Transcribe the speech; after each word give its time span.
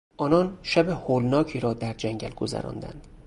آنان 0.17 0.57
شب 0.63 0.89
هولناکی 0.89 1.59
را 1.59 1.73
در 1.73 1.93
جنگل 1.93 2.29
گذراندند. 2.29 3.07